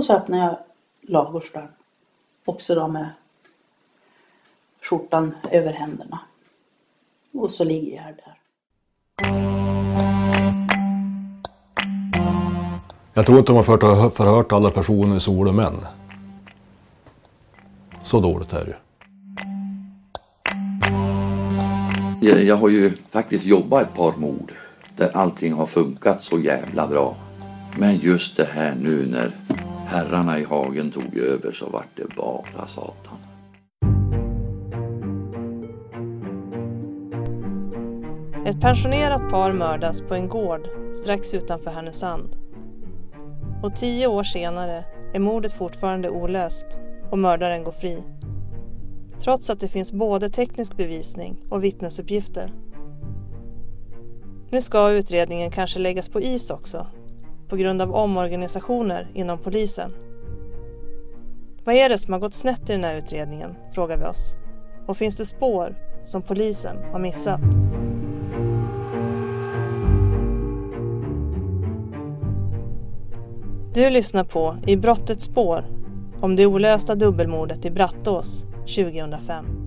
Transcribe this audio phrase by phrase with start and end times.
[0.00, 0.58] Och så öppnar jag
[1.02, 1.68] ladugårdsdörren.
[2.44, 3.08] Också då med
[4.82, 6.20] skjortan över händerna.
[7.32, 8.38] Och så ligger jag där.
[13.14, 15.86] Jag tror inte de har förhört, alla personer i Solö män.
[18.02, 18.76] Så dåligt är det ju.
[22.28, 24.52] Jag, jag har ju faktiskt jobbat ett par mord
[24.96, 27.16] där allting har funkat så jävla bra.
[27.78, 29.32] Men just det här nu när
[29.90, 33.18] herrarna i hagen tog över så vart det bara satan.
[38.46, 42.36] Ett pensionerat par mördas på en gård strax utanför Härnösand.
[43.62, 44.84] Och tio år senare
[45.14, 46.66] är mordet fortfarande olöst
[47.10, 48.04] och mördaren går fri.
[49.20, 52.52] Trots att det finns både teknisk bevisning och vittnesuppgifter.
[54.50, 56.86] Nu ska utredningen kanske läggas på is också
[57.50, 59.94] på grund av omorganisationer inom polisen.
[61.64, 64.34] Vad är det som har gått snett i den här utredningen, frågar vi oss.
[64.86, 67.40] Och finns det spår som polisen har missat?
[73.74, 75.64] Du lyssnar på I brottets spår
[76.20, 79.59] om det olösta dubbelmordet i Brattås 2005.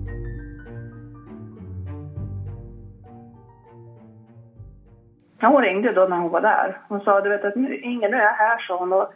[5.48, 6.78] Hon ringde då när hon var där.
[6.88, 8.92] Hon sa, du vet att nu, ingen, nu är jag här, sa hon.
[8.92, 9.12] Och,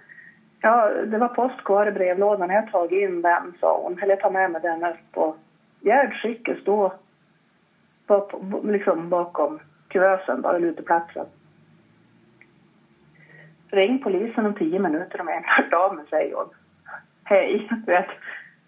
[0.61, 2.51] ja, det var post kvar i brevlådan.
[2.51, 3.99] Jag har tagit in den, sa hon.
[3.99, 5.17] Eller jag tar med mig den upp.
[5.17, 5.37] Och
[5.81, 6.93] Gerd Schicke då,
[8.07, 8.31] på,
[8.65, 11.27] liksom bakom kuvösen, bara uteplatsen.
[13.71, 16.49] Ring polisen om tio minuter om jag inte hört av mig, säger hon.
[17.25, 18.09] Hej, du vet.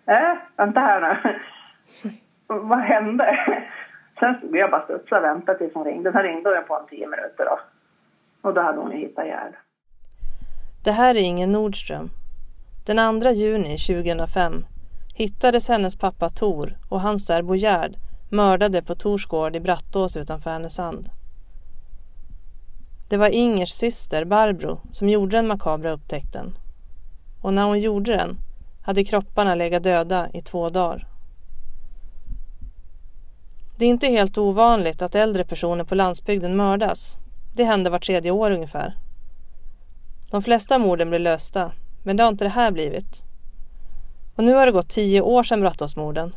[0.07, 1.39] Äh, vänta här nu.
[2.47, 3.39] Vad hände?
[4.21, 6.13] Sen stod jag bara studsade och väntade tills hon ringde.
[6.13, 7.61] Sen ringde hon på en tio minuter då.
[8.43, 9.55] Och då hade hon ju hittat Gerd.
[10.85, 12.11] Det här är Ingen Nordström.
[12.87, 14.65] Den 2 juni 2005
[15.15, 17.97] hittades hennes pappa Tor och hans särbo Gerd
[18.31, 21.09] mördade på Torsgård i Brattås utanför Härnösand.
[23.09, 26.55] Det var Ingers syster Barbro som gjorde den makabra upptäckten.
[27.43, 28.37] Och när hon gjorde den
[28.83, 31.10] hade kropparna legat döda i två dagar.
[33.81, 37.17] Det är inte helt ovanligt att äldre personer på landsbygden mördas.
[37.55, 38.97] Det händer var tredje år ungefär.
[40.31, 43.23] De flesta morden blir lösta, men det har inte det här blivit.
[44.37, 46.37] Och nu har det gått tio år sedan Brattåsmorden.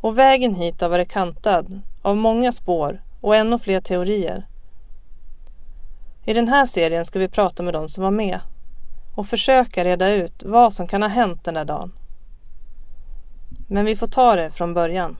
[0.00, 4.46] Och vägen hit har varit kantad av många spår och ännu fler teorier.
[6.24, 8.40] I den här serien ska vi prata med de som var med
[9.14, 11.92] och försöka reda ut vad som kan ha hänt den där dagen.
[13.68, 15.16] Men vi får ta det från början.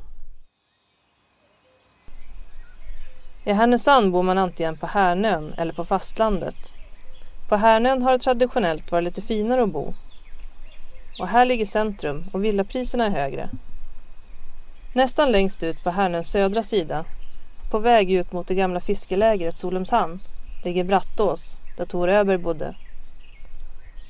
[3.45, 6.57] I Härnösand bor man antingen på Härnön eller på fastlandet.
[7.49, 9.95] På Härnön har det traditionellt varit lite finare att bo.
[11.21, 13.51] Och här ligger centrum och villapriserna är högre.
[14.93, 17.05] Nästan längst ut på Härnöns södra sida,
[17.71, 20.21] på väg ut mot det gamla fiskelägret Solumshamn,
[20.65, 22.75] ligger Brattås, där Tor Öberg bodde.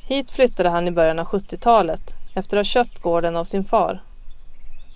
[0.09, 4.03] Hit flyttade han i början av 70-talet efter att ha köpt gården av sin far.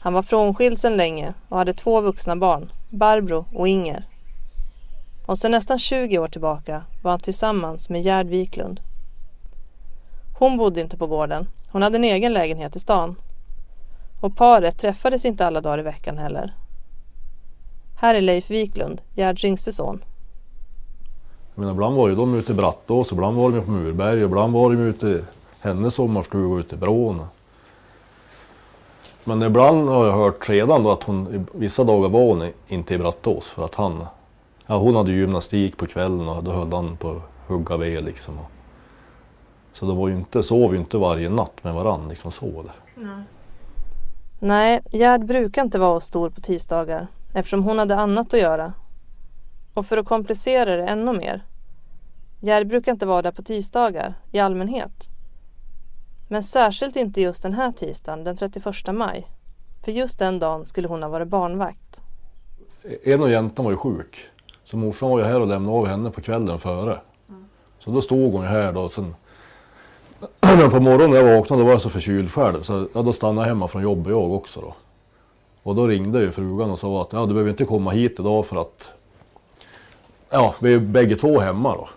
[0.00, 4.04] Han var frånskild sedan länge och hade två vuxna barn, Barbro och Inger.
[5.26, 8.80] Och sedan nästan 20 år tillbaka var han tillsammans med Gerd Wiklund.
[10.38, 11.48] Hon bodde inte på gården.
[11.68, 13.16] Hon hade en egen lägenhet i stan.
[14.20, 16.54] Och paret träffades inte alla dagar i veckan heller.
[17.96, 20.04] Här är Leif Wiklund, Gerds yngste son.
[21.56, 24.76] Ibland var ju de ute i Brattås, ibland var de på Murberg, ibland var de
[24.82, 25.24] ute i
[25.60, 27.26] hennes sommarstuga ute i Brån.
[29.24, 32.98] Men ibland har jag hört sedan då att hon vissa dagar var hon inte i
[32.98, 34.06] Brattås för att han,
[34.66, 38.38] ja hon hade gymnastik på kvällen och då höll han på att hugga ved liksom.
[39.72, 42.62] Så det var ju inte, sov ju inte varje natt med varann liksom så.
[42.62, 43.02] Där.
[43.02, 43.22] Mm.
[44.38, 48.72] Nej, Gerd brukar inte vara stor på tisdagar eftersom hon hade annat att göra
[49.74, 51.44] och för att komplicera det ännu mer.
[52.40, 55.08] Jerry brukar inte vara där på tisdagar i allmänhet.
[56.28, 59.26] Men särskilt inte just den här tisdagen, den 31 maj.
[59.84, 62.02] För just den dagen skulle hon ha varit barnvakt.
[63.04, 64.30] En av jäntorna var ju sjuk.
[64.74, 67.00] Så morsan var ju här och lämnade av henne på kvällen före.
[67.28, 67.44] Mm.
[67.78, 68.88] Så då stod hon ju här då.
[68.88, 69.14] Sen,
[70.40, 72.62] men på morgonen när jag vaknade då var jag så förkyld själv.
[72.62, 74.74] Så ja, då stannade jag hemma från jobbet jag också då.
[75.62, 78.46] Och då ringde ju frugan och sa att ja, du behöver inte komma hit idag
[78.46, 78.92] för att
[80.30, 81.88] Ja, vi är bägge två hemma då.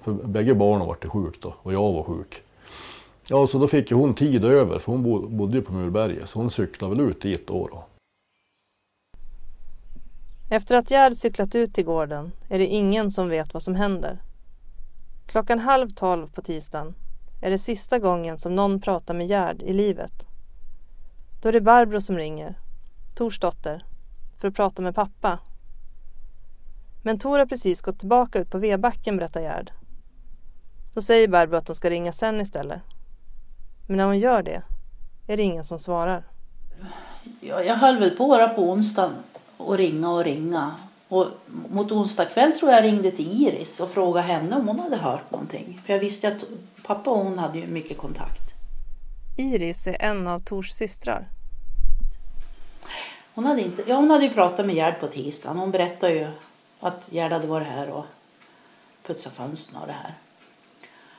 [0.00, 2.42] För bägge barnen var sjuka då och jag var sjuk.
[3.28, 5.02] Ja, så då fick ju hon tid över för hon
[5.36, 7.68] bodde ju på Murberget så hon cyklade väl ut dit då.
[7.72, 7.84] då.
[10.52, 14.22] Efter att Gerd cyklat ut till gården är det ingen som vet vad som händer.
[15.26, 16.94] Klockan halv tolv på tisdagen
[17.40, 20.26] är det sista gången som någon pratar med Gerd i livet.
[21.42, 22.58] Då är det Barbro som ringer,
[23.14, 23.84] Tors dotter,
[24.38, 25.38] för att prata med pappa.
[27.02, 29.72] Men Tor har precis gått tillbaka ut på vedbacken, berättar Gerd.
[30.94, 32.80] Då säger Barbro att hon ska ringa sen istället.
[33.86, 34.62] Men när hon gör det
[35.26, 36.24] är det ingen som svarar.
[37.40, 39.12] Ja, jag höll väl på att på onsdagen
[39.66, 40.74] och ringa och ringa.
[41.08, 41.26] Och
[41.70, 45.30] mot onsdag kväll tror jag ringde till Iris och frågade henne om hon hade hört
[45.30, 45.80] någonting.
[45.84, 46.44] För jag visste att
[46.82, 48.50] pappa och hon hade ju mycket kontakt.
[49.38, 51.28] Iris är en av Tors systrar.
[53.34, 55.58] Hon hade, inte, ja, hon hade ju pratat med Gerd på tisdagen.
[55.58, 56.28] Hon berättade ju
[56.80, 58.04] att Gerd hade varit här och
[59.06, 60.14] putsat fönstren och det här.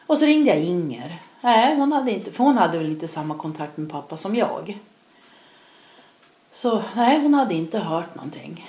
[0.08, 1.22] Och så ringde jag Inger.
[1.42, 4.80] Nej, hon hade inte, för hon hade väl inte samma kontakt med pappa som jag.
[6.54, 8.66] Så nej, hon hade inte hört någonting.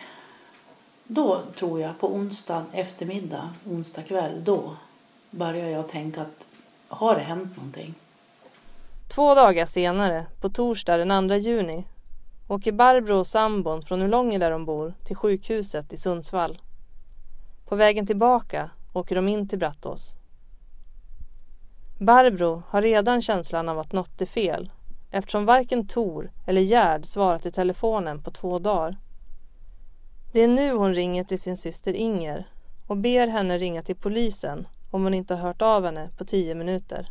[1.04, 4.76] Då tror jag på onsdag eftermiddag, onsdag kväll, då
[5.30, 6.44] började jag tänka att
[6.88, 7.94] har det hänt någonting?
[9.14, 11.84] Två dagar senare, på torsdag den 2 juni,
[12.48, 16.60] åker Barbro och sambon från Ulånge där de bor till sjukhuset i Sundsvall.
[17.68, 20.14] På vägen tillbaka åker de in till Brattås.
[21.98, 24.70] Barbro har redan känslan av att något är fel
[25.12, 28.96] eftersom varken Tor eller Gerd svarat i telefonen på två dagar.
[30.32, 32.48] Det är nu hon ringer till sin syster Inger
[32.86, 36.54] och ber henne ringa till polisen om hon inte har hört av henne på tio
[36.54, 37.10] minuter.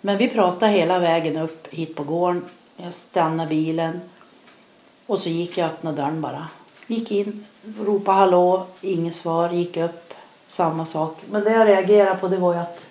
[0.00, 2.44] Men vi pratade hela vägen upp hit på gården.
[2.76, 4.00] Jag stannade bilen
[5.06, 6.48] och så gick jag och öppnade dörren bara.
[6.86, 7.44] Gick in,
[7.78, 10.14] ropade hallå, inget svar, gick upp,
[10.48, 11.16] samma sak.
[11.30, 12.86] Men det jag reagerade på det var ju att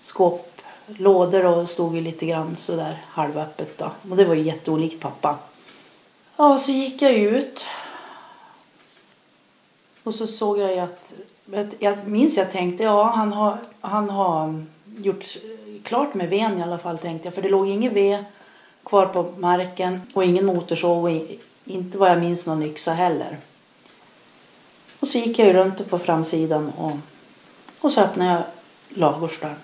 [0.00, 0.49] skåp,
[0.98, 3.90] lådor och stod ju lite grann sådär halvöppet då.
[4.10, 5.38] Och det var ju jätteolikt pappa.
[6.36, 7.64] Ja, så gick jag ut.
[10.02, 11.14] Och så såg jag ju att,
[11.78, 14.64] jag minns jag tänkte, ja han har, han har
[14.96, 15.24] gjort
[15.84, 17.34] klart med ven i alla fall tänkte jag.
[17.34, 18.24] För det låg ingen ved
[18.84, 21.10] kvar på marken och ingen motorsåg och
[21.64, 23.38] inte vad jag minns någon yxa heller.
[25.00, 26.92] Och så gick jag ju runt på framsidan och,
[27.80, 28.42] och så öppnade jag
[28.88, 29.56] ladugårdsdörren.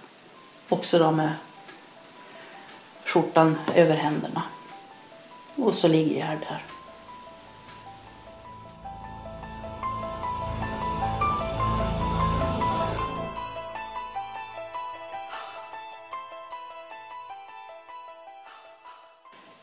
[0.68, 1.32] Också då med
[3.04, 4.42] skjortan över händerna.
[5.56, 6.62] Och så ligger jag där.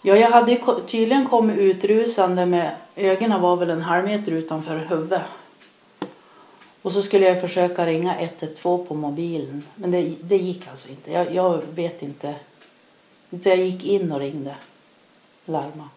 [0.05, 5.21] Ja, jag hade tydligen kommit utrusande med ögonen var väl en halv meter utanför huvudet.
[6.83, 9.63] Och så skulle jag försöka ringa 112 på mobilen.
[9.75, 11.12] Men det, det gick alltså inte.
[11.12, 12.35] Jag, jag vet inte.
[13.30, 14.56] Så jag gick in och ringde.
[15.45, 15.89] Larma.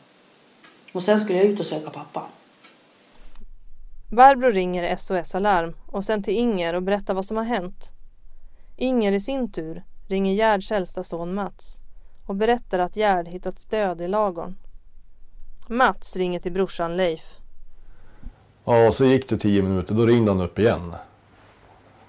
[0.93, 2.27] Och sen skulle jag ut och söka pappa.
[4.11, 7.93] Barbro ringer SOS Alarm och sen till Inger och berättar vad som har hänt.
[8.77, 11.81] Inger i sin tur ringer Gerds äldsta son Mats
[12.27, 14.57] och berättar att Gerd hittat stöd i lagorn.
[15.69, 17.37] Mats ringer till brorsan Leif.
[18.69, 20.95] Ja, så gick det tio minuter, då ringde han upp igen.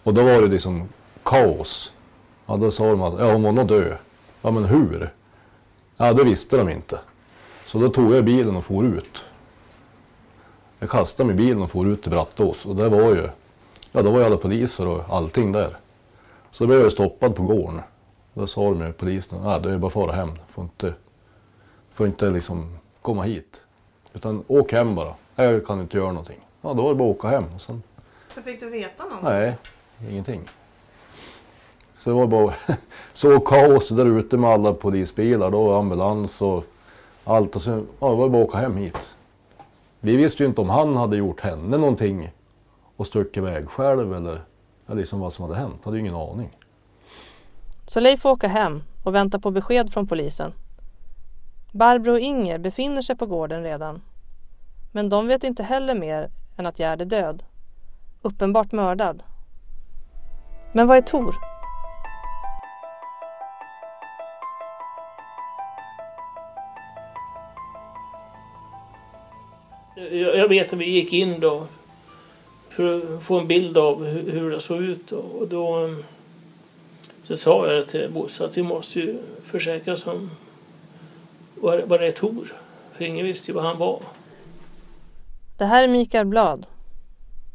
[0.03, 0.89] Och då var det liksom
[1.23, 1.93] kaos.
[2.45, 3.97] Ja, då sa de att ja, hon var nog död.
[4.41, 5.13] Ja, men hur?
[5.97, 6.99] Ja, det visste de inte.
[7.65, 9.25] Så då tog jag bilen och for ut.
[10.79, 13.29] Jag kastade mig i bilen och for ut till Brattås och det var ju,
[13.91, 15.77] ja då var ju alla poliser och allting där.
[16.51, 17.81] Så då blev jag stoppad på gården.
[18.33, 20.31] Då sa de ju polisen, ja, det är bara att fara hem.
[20.49, 20.93] Får inte,
[21.93, 23.61] får inte liksom komma hit.
[24.13, 25.13] Utan åk hem bara.
[25.35, 26.39] Jag kan inte göra någonting.
[26.67, 27.45] Ja, då var det bara att åka hem.
[27.55, 27.83] Och sen,
[28.27, 29.29] För fick du veta någonting?
[29.29, 29.57] nej,
[30.09, 30.41] ingenting.
[31.97, 32.53] Så det var bara
[33.13, 36.63] så kaos där ute med alla polisbilar då, ambulans och
[37.23, 37.55] allt.
[37.55, 39.15] Och sen, ja, det var bara att åka hem hit.
[39.99, 42.31] Vi visste ju inte om han hade gjort henne någonting
[42.95, 44.41] och stuckit iväg själv eller,
[44.87, 45.85] eller liksom vad som hade hänt.
[45.85, 46.57] hade ju ingen aning.
[47.85, 50.53] Så Leif får åka hem och vänta på besked från polisen.
[51.71, 54.01] Barbro och Inger befinner sig på gården redan.
[54.91, 57.43] Men de vet inte heller mer än att Gerd är död.
[58.21, 59.23] Uppenbart mördad.
[60.73, 61.35] Men vad är Tor?
[70.11, 71.67] Jag vet att vi gick in då
[72.69, 75.11] för att få en bild av hur det såg ut.
[75.11, 76.03] Och då um,
[77.21, 80.31] så sa jag till Bosse att vi måste ju försäkra oss om
[81.55, 82.53] vad, vad det är Tor.
[82.93, 84.01] För ingen visste ju vad han var.
[85.57, 86.65] Det här är Mikael Blad.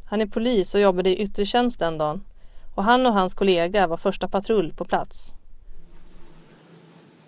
[0.05, 2.25] Han är polis och jobbade i yttre tjänst den dagen.
[2.75, 5.35] Och han och hans kollega var första patrull på plats.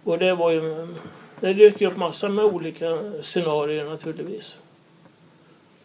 [0.05, 0.95] Och det var ju...
[1.41, 4.59] Det dök ju upp massor med olika scenarier naturligtvis.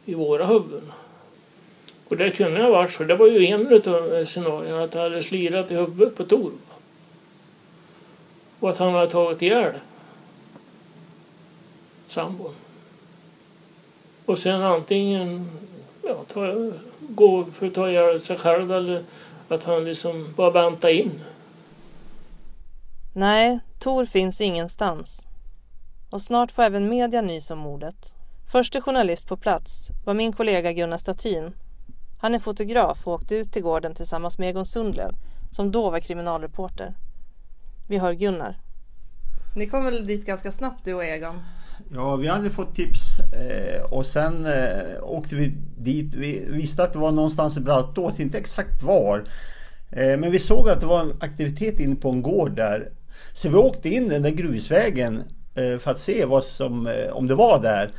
[0.05, 0.91] I våra huvuden.
[2.09, 3.03] Och det kunde ha varit så.
[3.03, 6.51] Det var ju en av scenarierna att det hade slirat i huvudet på Tor.
[8.59, 9.73] Och att han hade tagit ihjäl
[12.07, 12.53] sambon.
[14.29, 15.49] Och sen antingen
[16.03, 19.03] ja, ta, gå för att ta ihjäl sig själv eller
[19.47, 21.21] att han liksom bara vänta in.
[23.13, 25.27] Nej, Tor finns ingenstans.
[26.09, 28.15] Och snart får även media nys om mordet.
[28.51, 31.53] Förste journalist på plats var min kollega Gunnar Statin.
[32.21, 35.11] Han är fotograf och åkte ut till gården tillsammans med Egon Sundlöv
[35.51, 36.93] som då var kriminalreporter.
[37.87, 38.57] Vi hör Gunnar.
[39.55, 41.41] Ni kom väl dit ganska snabbt du och Egon?
[41.93, 46.13] Ja, vi hade fått tips eh, och sen eh, åkte vi dit.
[46.13, 49.23] Vi visste att det var någonstans i Brattås, inte exakt var.
[49.91, 52.91] Eh, men vi såg att det var en aktivitet inne på en gård där.
[53.33, 55.23] Så vi åkte in den där grusvägen
[55.55, 57.91] eh, för att se vad som, eh, om det var där.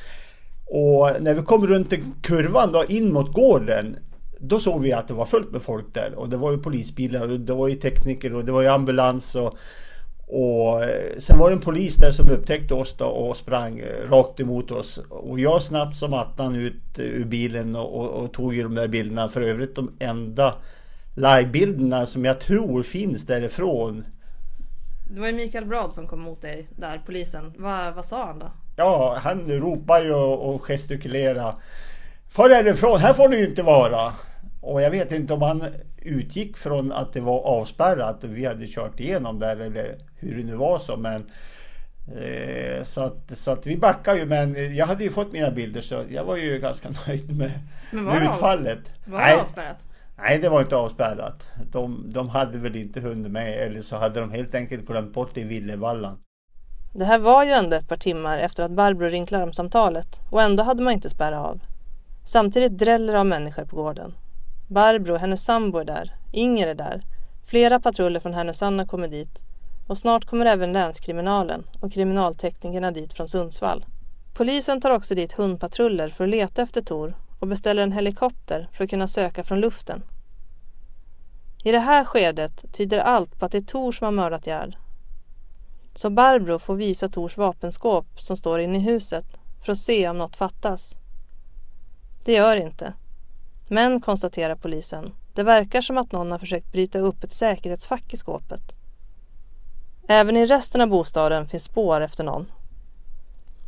[0.66, 3.96] Och när vi kom runt kurvan då in mot gården
[4.40, 7.28] då såg vi att det var fullt med folk där och det var ju polisbilar
[7.28, 9.58] och det var ju tekniker och det var ju ambulans och
[10.32, 14.10] och eh, sen var det en polis där som upptäckte oss då och sprang eh,
[14.10, 14.98] rakt emot oss.
[15.08, 18.74] Och jag snabbt som attan ut eh, ur bilen och, och, och, tog ju de
[18.74, 19.28] där bilderna.
[19.28, 20.54] För övrigt de enda
[21.14, 24.04] livebilderna som jag tror finns därifrån.
[25.14, 27.54] Det var ju Mikael Brad som kom mot dig där, polisen.
[27.58, 28.46] Va, vad sa han då?
[28.76, 31.54] Ja, han ropade ju och, gestikulerade.
[32.28, 34.12] Far därifrån, här får du ju inte vara.
[34.60, 35.64] Och jag vet inte om han
[35.96, 40.44] utgick från att det var avspärrat och vi hade kört igenom där eller hur det
[40.44, 40.96] nu var så.
[40.96, 41.26] Men,
[42.16, 45.80] eh, så, att, så att vi backade ju men jag hade ju fått mina bilder
[45.80, 47.52] så jag var ju ganska nöjd med,
[47.90, 48.92] med utfallet.
[49.04, 49.86] Var det avspärrat?
[50.22, 51.48] Nej det var inte avspärrat.
[51.72, 55.30] De, de hade väl inte hunnit med eller så hade de helt enkelt glömt bort
[55.34, 56.18] det i Villevallan.
[56.92, 60.62] Det här var ju ändå ett par timmar efter att Barbro ringt larmsamtalet och ändå
[60.62, 61.60] hade man inte spärrat av.
[62.24, 64.14] Samtidigt dräller av människor på gården.
[64.70, 66.16] Barbro hennes sambo är där.
[66.32, 67.02] Inger är där.
[67.46, 69.42] Flera patruller från Härnösand har kommit dit.
[69.86, 73.84] Och snart kommer även länskriminalen och kriminalteknikerna dit från Sundsvall.
[74.34, 78.84] Polisen tar också dit hundpatruller för att leta efter Tor och beställer en helikopter för
[78.84, 80.02] att kunna söka från luften.
[81.64, 84.76] I det här skedet tyder allt på att det är Tor som har mördat Gerd.
[85.94, 89.26] Så Barbro får visa Tors vapenskåp som står inne i huset
[89.64, 90.96] för att se om något fattas.
[92.24, 92.94] Det gör inte.
[93.72, 98.16] Men, konstaterar polisen, det verkar som att någon har försökt bryta upp ett säkerhetsfack i
[98.16, 98.62] skåpet.
[100.08, 102.46] Även i resten av bostaden finns spår efter någon.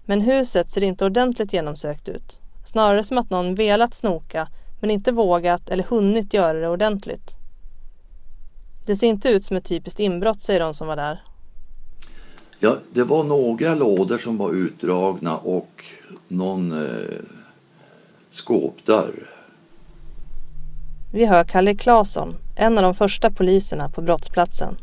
[0.05, 2.41] Men huset ser inte ordentligt genomsökt ut.
[2.65, 4.49] Snarare som att någon velat snoka
[4.81, 7.37] men inte vågat eller hunnit göra det ordentligt.
[8.87, 11.23] Det ser inte ut som ett typiskt inbrott, säger de som var där.
[12.59, 15.85] Ja, det var några lådor som var utdragna och
[16.29, 17.19] någon eh,
[18.31, 19.32] skåpdörr.
[21.15, 24.77] Vi hör Kalle Claesson, en av de första poliserna på brottsplatsen.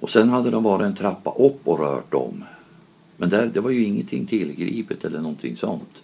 [0.00, 2.44] Och sen hade de varit en trappa upp och rört om.
[3.16, 6.02] Men där, det var ju ingenting tillgripet eller någonting sånt.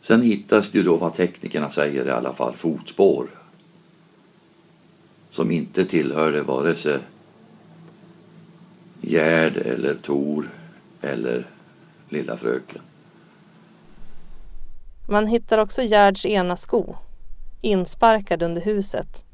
[0.00, 3.26] Sen hittas det ju då vad teknikerna säger i alla fall, fotspår.
[5.30, 6.98] Som inte tillhörde vare sig
[9.00, 10.50] Gerd eller Tor
[11.00, 11.46] eller
[12.08, 12.82] lilla fröken.
[15.08, 16.96] Man hittar också Gerds ena sko,
[17.60, 19.24] insparkad under huset,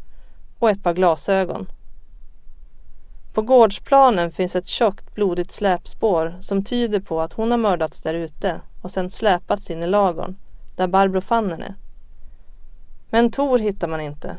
[0.59, 1.67] och ett par glasögon.
[3.33, 8.15] På gårdsplanen finns ett tjockt blodigt släpspår som tyder på att hon har mördats där
[8.15, 10.37] ute och sedan släpats in i lagorn,
[10.77, 11.75] där Barbro fann henne.
[13.11, 14.37] Men Tor hittar man inte.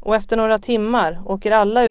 [0.00, 1.90] Och efter några timmar åker alla ut.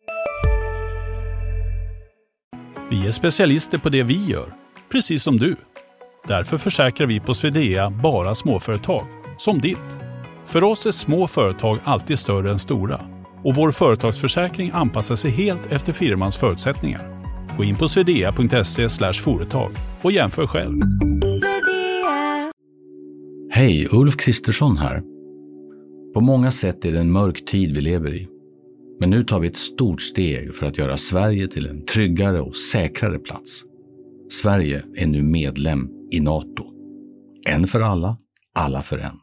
[2.89, 4.53] Vi är specialister på det vi gör,
[4.89, 5.55] precis som du.
[6.27, 9.05] Därför försäkrar vi på Swedea bara småföretag,
[9.37, 9.99] som ditt.
[10.45, 13.01] För oss är små företag alltid större än stora
[13.43, 17.23] och vår företagsförsäkring anpassar sig helt efter firmans förutsättningar.
[17.57, 20.81] Gå in på swedea.se företag och jämför själv.
[23.51, 25.01] Hej, Ulf Kristersson här.
[26.13, 28.27] På många sätt är det en mörk tid vi lever i.
[28.99, 32.55] Men nu tar vi ett stort steg för att göra Sverige till en tryggare och
[32.55, 33.63] säkrare plats.
[34.41, 36.63] Sverige är nu medlem i Nato.
[37.45, 38.17] En för alla,
[38.53, 39.19] alla för en.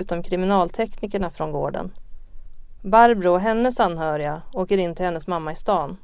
[0.00, 1.92] Utom kriminalteknikerna från gården.
[2.82, 5.96] Barbro och hennes anhöriga åker in till hennes mamma i stan.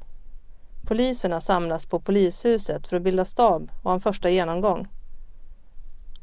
[0.87, 4.87] Poliserna samlas på polishuset för att bilda stab och ha en första genomgång.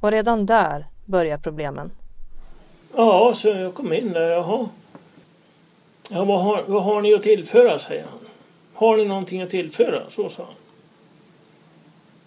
[0.01, 1.91] Och redan där börjar problemen.
[2.97, 4.31] Ja, så jag kom in där.
[4.31, 4.69] Jaha.
[6.11, 8.26] Ja, vad har, vad har ni att tillföra, säger han.
[8.77, 10.11] Har ni någonting att tillföra?
[10.11, 10.55] Så sa han.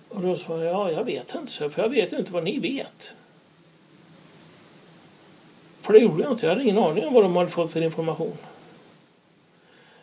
[0.10, 2.60] Och då sa jag, ja, jag vet inte, så, för jag vet inte vad ni
[2.60, 3.13] vet.
[5.82, 6.46] För det gjorde jag inte.
[6.46, 8.38] Jag hade ingen aning om vad de hade fått för information.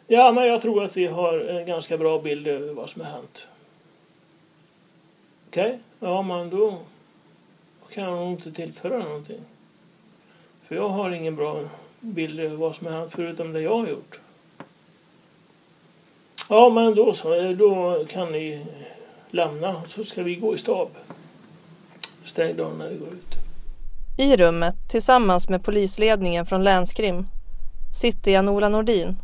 [0.06, 3.10] Ja, men jag tror att vi har en ganska bra bild över vad som har
[3.10, 3.48] hänt.
[5.48, 5.78] Okej?
[6.00, 6.78] Ja, men då
[7.90, 9.40] kan jag nog inte tillföra någonting.
[10.62, 11.64] För jag har ingen bra
[12.00, 14.20] bild över vad som har hänt förutom det jag har gjort.
[16.48, 17.34] Ja, men då så.
[17.34, 18.66] Eh, då kan ni
[19.30, 20.88] lämna så ska vi gå i stab.
[22.24, 23.34] Stäng dörren när vi går ut.
[24.18, 27.26] I rummet, tillsammans med polisledningen från Länskrim,
[28.00, 29.16] sitter Jan-Ola Nordin.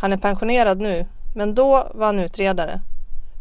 [0.00, 2.80] Han är pensionerad nu, men då var han utredare.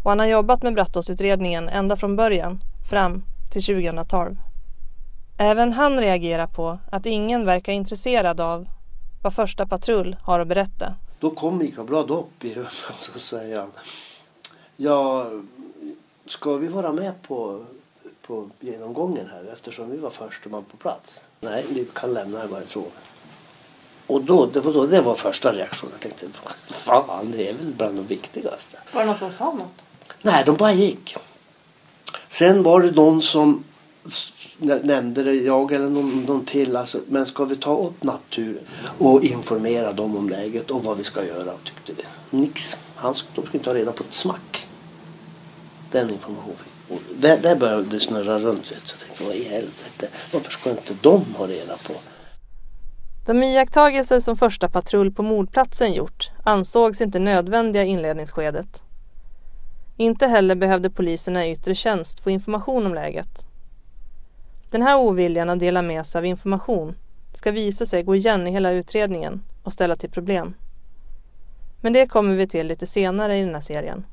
[0.04, 4.38] Och han har jobbat med Brattåsutredningen ända från början, fram till 2012.
[5.38, 8.68] Även han reagerar på att ingen verkar intresserad av
[9.24, 10.96] vad första patrull har att berätta.
[11.20, 13.72] Då kom Mikael Blad upp i rummet och så säger han
[14.78, 15.32] Ja,
[16.26, 17.66] ska vi vara med på,
[18.22, 21.22] på genomgången här eftersom vi var första man på plats?
[21.40, 22.92] Nej, ni kan lämna er varifrån.
[24.08, 25.94] Och då, det var då det var första reaktionen.
[26.02, 28.78] Jag tänkte, fan det är väl bland de viktigaste.
[28.94, 29.84] Var det någon som sa något?
[30.22, 31.16] Nej, de bara gick.
[32.28, 33.64] Sen var det någon som
[34.60, 38.64] nämnde det, jag eller någon, någon till, alltså, men ska vi ta upp naturen
[38.98, 42.38] och informera dem om läget och vad vi ska göra, tyckte vi.
[42.38, 42.78] Nix.
[42.96, 44.68] Han, de skulle inte ha reda på ett smack.
[45.92, 48.72] Den informationen fick och där, där började det snurra runt.
[48.72, 51.94] Vet, så jag tänkte, vad i helvete, varför ska inte de ha reda på?
[53.26, 58.84] De iakttagelser som första patrull på mordplatsen gjort ansågs inte nödvändiga i inledningsskedet.
[59.98, 63.47] Inte heller behövde poliserna i yttre tjänst få information om läget.
[64.72, 66.96] Den här oviljan att dela med sig av information
[67.34, 70.54] ska visa sig gå igen i hela utredningen och ställa till problem.
[71.82, 74.06] Men det kommer vi till lite senare i den här serien.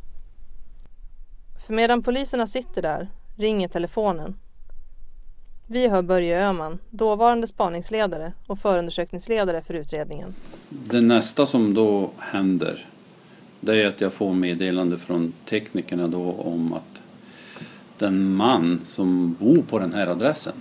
[1.67, 4.37] För medan poliserna sitter där ringer telefonen
[5.67, 10.35] vi hör Börje Öhman, dåvarande spaningsledare och förundersökningsledare för utredningen.
[10.69, 12.89] Det nästa som då händer
[13.61, 16.94] det är att jag får meddelande från teknikerna då om att
[17.99, 20.55] den man som bor på den här adressen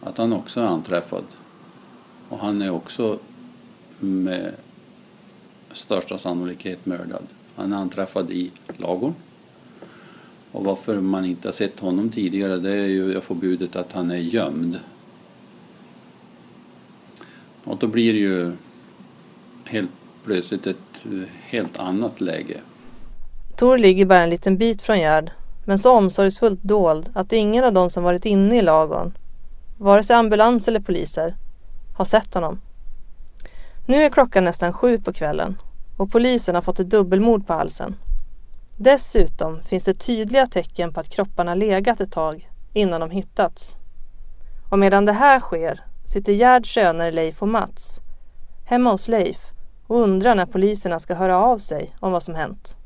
[0.00, 1.24] att han också är anträffad.
[2.28, 3.18] Och han är också
[3.98, 4.54] med
[5.72, 7.26] största sannolikhet mördad.
[7.56, 9.14] Han är anträffad i lagorn.
[10.52, 13.92] Och varför man inte har sett honom tidigare det är ju jag får budet att
[13.92, 14.80] han är gömd.
[17.64, 18.52] Och då blir det ju
[19.64, 19.90] helt
[20.24, 21.06] plötsligt ett
[21.42, 22.60] helt annat läge.
[23.56, 25.30] Tor ligger bara en liten bit från Gerd,
[25.70, 29.18] men så omsorgsfullt dold att ingen av de som varit inne i lagorn,
[29.78, 31.36] vare sig ambulans eller poliser,
[31.94, 32.60] har sett honom.
[33.86, 35.58] Nu är klockan nästan sju på kvällen
[35.96, 37.96] och polisen har fått ett dubbelmord på halsen.
[38.76, 43.76] Dessutom finns det tydliga tecken på att kropparna legat ett tag innan de hittats.
[44.70, 48.00] Och medan det här sker sitter Gerds söner Leif och Mats
[48.64, 49.52] hemma hos Leif
[49.86, 52.76] och undrar när poliserna ska höra av sig om vad som hänt.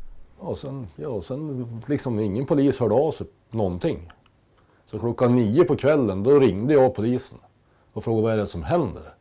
[0.45, 4.13] Och sen, ja, sen liksom ingen polis hörde av sig någonting.
[4.87, 7.39] Så klockan nio på kvällen då ringde jag polisen
[7.93, 9.15] och frågade vad är det som händer?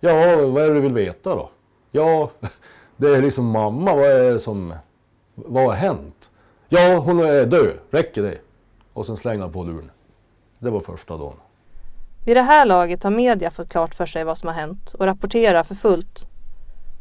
[0.00, 0.12] Ja,
[0.46, 1.50] vad är det du vill veta då?
[1.90, 2.30] Ja,
[2.96, 4.74] det är liksom mamma, vad är det som,
[5.34, 6.30] vad har hänt?
[6.68, 8.38] Ja, hon är död, räcker det?
[8.92, 9.90] Och sen slängde han på luren.
[10.58, 11.36] Det var första dagen.
[12.26, 15.06] Vid det här laget har media fått klart för sig vad som har hänt och
[15.06, 16.26] rapporterar för fullt.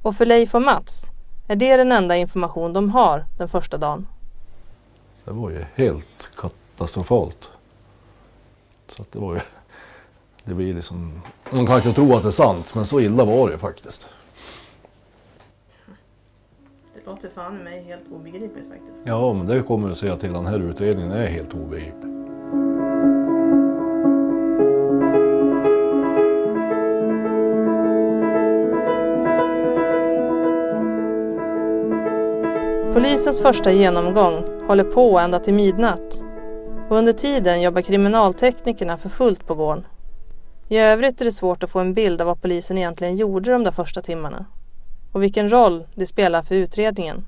[0.04, 1.12] Och för Leif och Mats
[1.50, 4.08] är det den enda information de har den första dagen.
[5.26, 7.50] Det var ju helt katastrofalt.
[8.88, 9.40] Så att det var ju,
[10.44, 13.48] det blir liksom, man kan inte tro att det är sant, men så illa var
[13.48, 14.08] det ju faktiskt.
[16.94, 19.04] Det låter fan mig helt obegripligt faktiskt.
[19.06, 22.19] Ja, men det kommer du säga till den här utredningen är helt obegriplig.
[33.00, 36.24] Polisens första genomgång håller på ända till midnatt.
[36.90, 39.86] Och under tiden jobbar kriminalteknikerna för fullt på gården.
[40.70, 43.64] I övrigt är det svårt att få en bild av vad polisen egentligen gjorde de
[43.64, 44.46] där första timmarna.
[45.12, 47.26] Och vilken roll det spelar för utredningen.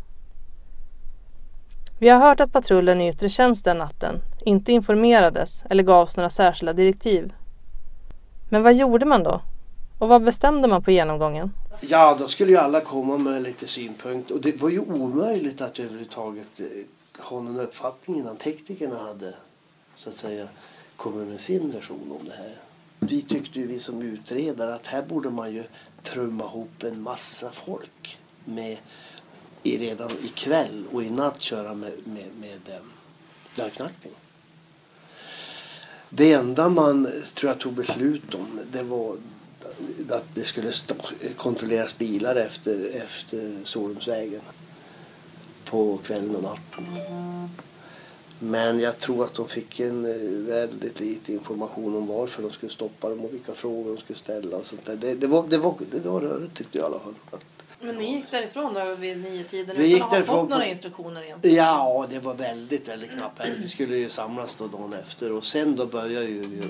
[2.00, 6.30] Vi har hört att patrullen i yttre tjänst den natten inte informerades eller gavs några
[6.30, 7.34] särskilda direktiv.
[8.50, 9.42] Men vad gjorde man då?
[10.02, 11.54] Och vad bestämde man på genomgången?
[11.82, 14.32] Ja, då skulle ju alla komma med lite synpunkt.
[14.32, 16.66] Och det var ju omöjligt att överhuvudtaget eh,
[17.24, 19.34] ha någon uppfattning innan teknikerna hade
[19.96, 20.48] så att säga
[20.96, 22.56] kommit med sin version om det här.
[23.00, 25.64] Vi tyckte ju vi som utredare att här borde man ju
[26.04, 28.78] trumma ihop en massa folk med
[29.64, 32.82] i redan ikväll och i natt köra med, med, med eh,
[33.56, 34.14] dörrknackning.
[36.10, 39.18] Det enda man tror jag tog beslut om det var
[40.10, 40.96] att det skulle stå,
[41.38, 44.42] kontrolleras bilar efter, efter Solrumsvägen
[45.66, 46.86] på kvällen och natten.
[48.40, 52.72] Men jag tror att de fick en eh, väldigt lite information om varför de skulle
[52.72, 54.58] stoppa dem och vilka frågor de skulle ställa.
[54.58, 54.96] Och sånt där.
[54.96, 57.14] Det, det, var, det, var, det var rörigt tyckte jag i alla fall.
[57.82, 61.24] Men ni gick därifrån då vid nio tiden Vi utan att ha fått några instruktioner
[61.24, 61.40] igen?
[61.42, 63.42] Ja, det var väldigt, väldigt knappt.
[63.58, 66.64] Vi skulle ju samlas då dagen efter och sen då börjar ju,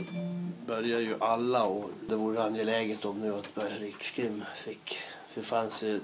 [0.75, 4.99] börjar ju alla och det vore angeläget om nu att Rikskrim fick.
[5.27, 5.99] För det fanns ju,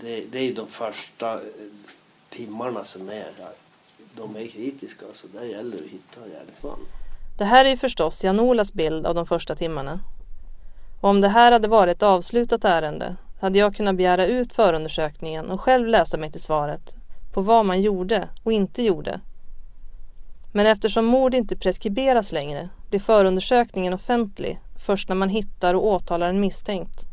[0.00, 1.40] det, det är ju de första eh,
[2.28, 3.30] timmarna som är,
[4.16, 6.78] de är kritiska så där gäller det att hitta en gärningsman.
[7.38, 10.00] Det här är ju förstås Jan-Olas bild av de första timmarna.
[11.00, 15.50] Och om det här hade varit ett avslutat ärende hade jag kunnat begära ut förundersökningen
[15.50, 16.94] och själv läsa mig till svaret
[17.32, 19.20] på vad man gjorde och inte gjorde.
[20.52, 26.28] Men eftersom mord inte preskriberas längre blir förundersökningen offentlig först när man hittar och åtalar
[26.28, 27.06] en misstänkt.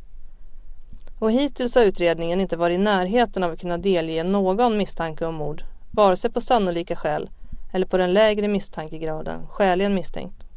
[1.19, 5.35] Och hittills har utredningen inte varit i närheten av att kunna delge någon misstanke om
[5.35, 7.29] mord, vare sig på sannolika skäl
[7.71, 10.47] eller på den lägre misstankegraden, skäligen misstänkt.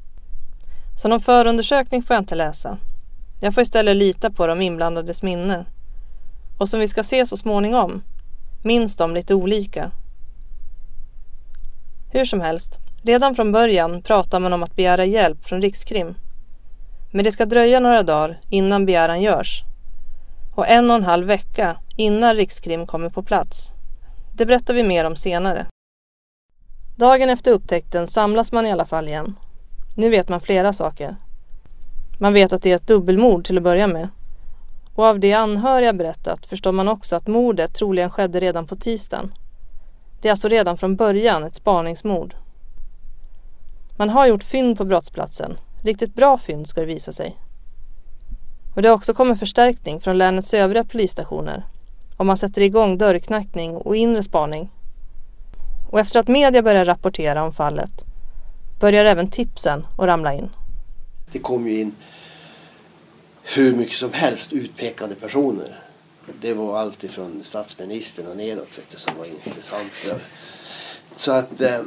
[0.96, 2.78] Så någon förundersökning får jag inte läsa.
[3.40, 5.66] Jag får istället lita på de inblandades minne.
[6.58, 8.02] Och som vi ska se så småningom
[8.62, 9.90] minns de lite olika.
[12.12, 16.14] Hur som helst, redan från början pratar man om att begära hjälp från Rikskrim.
[17.12, 19.62] Men det ska dröja några dagar innan begäran görs.
[20.54, 23.72] Och en och en halv vecka innan Rikskrim kommer på plats.
[24.36, 25.66] Det berättar vi mer om senare.
[26.96, 29.34] Dagen efter upptäckten samlas man i alla fall igen.
[29.96, 31.16] Nu vet man flera saker.
[32.18, 34.08] Man vet att det är ett dubbelmord till att börja med.
[34.94, 39.34] Och av det anhöriga berättat förstår man också att mordet troligen skedde redan på tisdagen.
[40.20, 42.34] Det är alltså redan från början ett spaningsmord.
[43.96, 45.58] Man har gjort fynd på brottsplatsen.
[45.82, 47.36] Riktigt bra fynd ska det visa sig.
[48.74, 51.66] Och det har också kommit förstärkning från länets övriga polisstationer.
[52.16, 54.70] och man sätter igång dörrknackning och inre spaning.
[55.90, 58.04] Och efter att media börjar rapportera om fallet
[58.82, 60.50] börjar även tipsen att ramla in.
[61.32, 61.94] Det kom ju in
[63.42, 65.74] hur mycket som helst utpekade personer.
[66.40, 70.20] Det var allt ifrån statsministern och nedåt vet du, som var intressant.
[71.16, 71.80] Så att eh,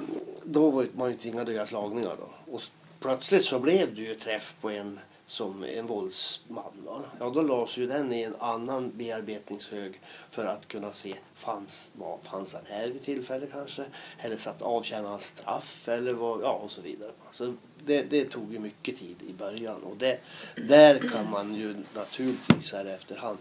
[0.46, 2.54] då var man ju tvingad att göra slagningar då.
[2.54, 2.62] Och
[3.00, 6.84] plötsligt så blev det ju träff på en som en våldsman.
[6.86, 7.04] Va?
[7.20, 12.20] Ja, då lades ju den i en annan bearbetningshög för att kunna se fanns, vad,
[12.22, 13.86] fanns han här vid tillfälle kanske?
[14.20, 17.12] Eller satt avtjäna hans straff eller vad, ja och så vidare.
[17.32, 17.54] Så
[17.86, 20.20] det, det tog ju mycket tid i början och det,
[20.56, 23.38] där kan man ju naturligtvis här efterhand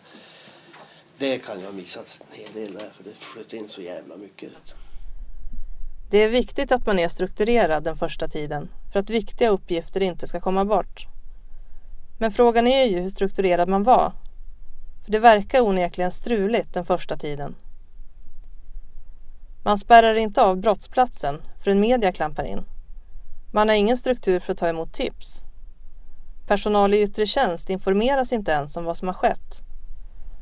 [1.18, 4.16] det kan ju ha missats en hel del där för det flöt in så jävla
[4.16, 4.52] mycket.
[6.10, 10.26] Det är viktigt att man är strukturerad den första tiden för att viktiga uppgifter inte
[10.26, 11.06] ska komma bort.
[12.18, 14.12] Men frågan är ju hur strukturerad man var.
[15.04, 17.54] För det verkar onekligen struligt den första tiden.
[19.64, 22.64] Man spärrar inte av brottsplatsen förrän media klampar in.
[23.52, 25.44] Man har ingen struktur för att ta emot tips.
[26.46, 29.62] Personal i yttre tjänst informeras inte ens om vad som har skett.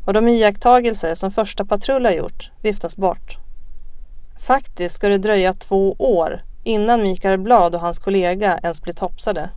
[0.06, 3.41] Och de iakttagelser som första patrull har gjort viftas bort.
[4.46, 9.50] Faktiskt ska det dröja två år innan Mikael Blad och hans kollega ens blir topsade.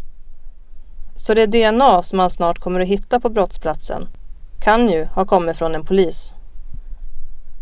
[1.16, 4.08] Så det DNA som man snart kommer att hitta på brottsplatsen
[4.64, 6.36] kan ju ha kommit från en polis.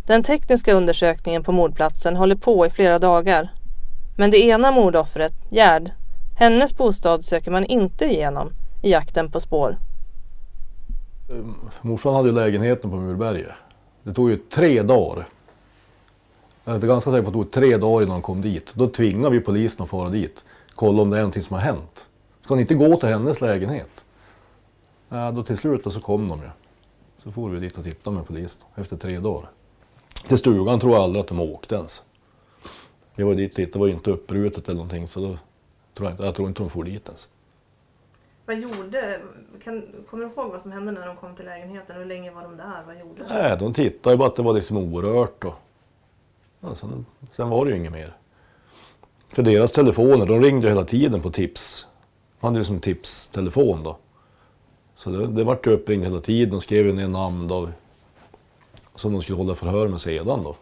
[0.07, 3.51] Den tekniska undersökningen på mordplatsen håller på i flera dagar.
[4.17, 5.91] Men det ena mordoffret, Gerd,
[6.36, 8.49] hennes bostad söker man inte igenom
[8.81, 9.77] i jakten på spår.
[11.81, 13.51] Morsan hade lägenheten på Murberget.
[14.03, 15.27] Det tog ju tre dagar.
[16.63, 18.73] Jag är ganska säker på att det tog tre dagar innan de kom dit.
[18.76, 20.45] Då tvingade vi polisen att fara dit.
[20.76, 22.08] Kolla om det är någonting som har hänt.
[22.41, 24.06] Ska ni inte gå till hennes lägenhet?
[25.10, 26.49] Ja, då till slut då så kom de ju.
[27.17, 29.49] Så får vi dit och tittade med polisen efter tre dagar.
[30.28, 32.02] Till stugan tror jag aldrig att de åkte ens.
[33.15, 35.38] Jag var dit tittade, det var inte uppbrutet eller någonting så då
[35.93, 37.28] tror jag, inte, jag tror inte de får dit ens.
[38.45, 39.21] Vad gjorde,
[39.63, 41.95] kan, kommer du ihåg vad som hände när de kom till lägenheten?
[41.97, 42.84] Hur länge var de där?
[42.88, 43.34] Vad gjorde de?
[43.34, 45.54] Nej, de tittade ju bara att det var liksom orört och
[46.63, 48.17] ja, sen, sen var det ju inget mer.
[49.28, 51.88] För deras telefoner, de ringde ju hela tiden på tips.
[52.39, 53.97] De hade ju som tipstelefon då.
[54.95, 57.69] Så det, det vart ju uppringd hela tiden och skrev ju ner namn då.
[58.95, 60.56] Som de skulle hålla förhör med sedan då.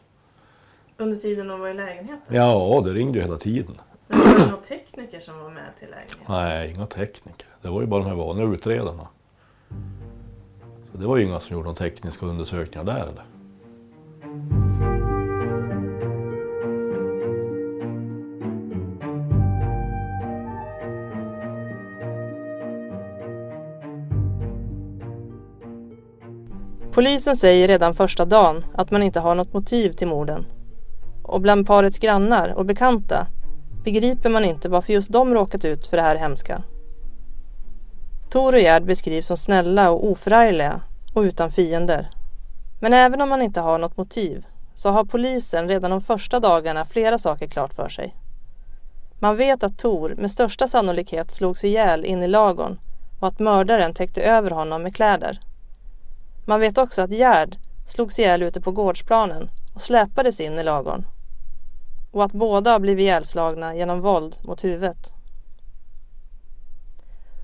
[0.98, 2.36] Under tiden de var i lägenheten?
[2.36, 3.78] Ja, det ringde ju hela tiden.
[4.08, 6.26] Men var det några tekniker som var med till lägenheten?
[6.28, 7.48] Nej, inga tekniker.
[7.62, 9.08] Det var ju bara de här vanliga utredarna.
[10.92, 13.24] Så det var ju inga som gjorde några tekniska undersökningar där eller.
[27.02, 30.46] Polisen säger redan första dagen att man inte har något motiv till morden.
[31.24, 33.28] Och bland parets grannar och bekanta
[33.84, 36.64] begriper man inte varför just de råkat ut för det här hemska.
[38.30, 40.82] Tor och Gerd beskrivs som snälla och oförargliga
[41.14, 42.10] och utan fiender.
[42.82, 46.86] Men även om man inte har något motiv så har polisen redan de första dagarna
[46.86, 48.16] flera saker klart för sig.
[49.20, 52.80] Man vet att Tor med största sannolikhet slogs ihjäl in i lagorn
[53.20, 55.40] och att mördaren täckte över honom med kläder.
[56.46, 61.06] Man vet också att Gerd slogs ihjäl ute på gårdsplanen och släpades in i lagorn.
[62.12, 65.14] Och att båda blivit ihjälslagna genom våld mot huvudet.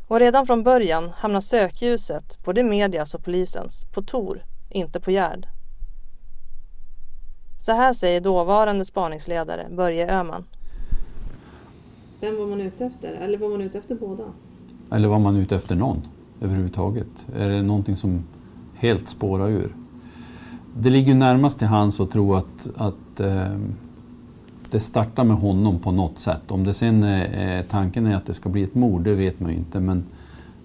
[0.07, 5.47] Och redan från början hamnar sökljuset, både medias och polisens, på Tor, inte på Gerd.
[7.59, 10.45] Så här säger dåvarande spaningsledare Börje Öhman.
[12.19, 13.13] Vem var man ute efter?
[13.13, 14.23] Eller var man ute efter båda?
[14.91, 16.07] Eller var man ute efter någon
[16.41, 17.07] överhuvudtaget?
[17.35, 18.23] Är det någonting som
[18.77, 19.75] helt spåra ur?
[20.79, 23.57] Det ligger närmast till hands att tro att, att eh,
[24.71, 26.51] det startar med honom på något sätt.
[26.51, 29.51] Om det sen är, tanken är att det ska bli ett mord, det vet man
[29.51, 29.79] ju inte.
[29.79, 30.03] Men,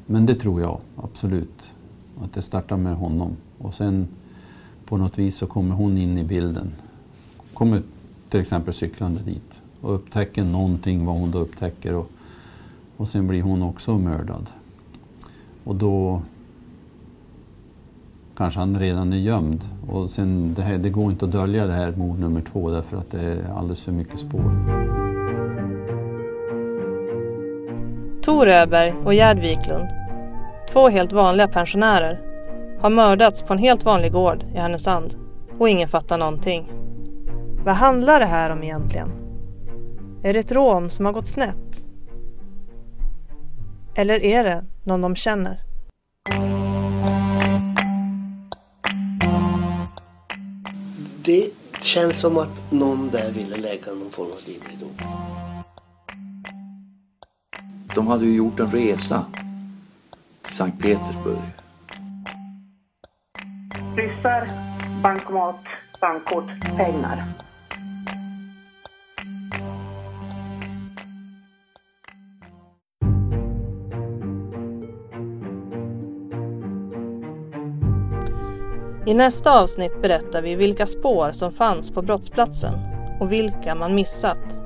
[0.06, 1.72] men det tror jag absolut.
[2.22, 3.36] Att det startar med honom.
[3.58, 4.08] Och sen
[4.86, 6.72] på något vis så kommer hon in i bilden.
[7.54, 7.82] Kommer
[8.28, 11.94] till exempel cyklande dit och upptäcker någonting, vad hon då upptäcker.
[11.94, 12.10] Och,
[12.96, 14.46] och sen blir hon också mördad.
[15.64, 16.22] Och då
[18.36, 19.60] kanske han redan är gömd.
[19.90, 22.96] Och sen det, här, det går inte att dölja det här mord nummer två därför
[22.96, 24.44] att det är alldeles för mycket spår.
[28.22, 29.88] Tor Öberg och Gerd Wiklund,
[30.72, 32.20] två helt vanliga pensionärer,
[32.80, 35.14] har mördats på en helt vanlig gård i Härnösand
[35.58, 36.72] och ingen fattar någonting.
[37.64, 39.08] Vad handlar det här om egentligen?
[40.22, 41.86] Är det ett rån som har gått snett?
[43.94, 45.71] Eller är det någon de känner?
[51.24, 54.86] Det känns som att någon där ville lägga någon form av dimridå.
[57.94, 59.24] De hade ju gjort en resa
[60.42, 61.38] till Sankt Petersburg.
[63.96, 64.48] Ryssar,
[65.02, 65.60] bankomat,
[66.00, 67.24] bankkort, pengar.
[79.06, 82.74] I nästa avsnitt berättar vi vilka spår som fanns på brottsplatsen
[83.20, 84.60] och vilka man missat.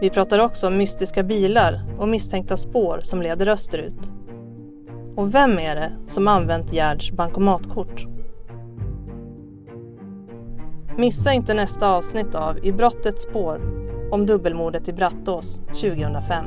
[0.00, 4.10] Vi pratar också om mystiska bilar och misstänkta spår som leder österut.
[5.16, 8.06] Och vem är det som använt Gerds bankomatkort?
[10.96, 13.60] Missa inte nästa avsnitt av I brottets spår
[14.12, 16.44] om dubbelmordet i Brattås 2005.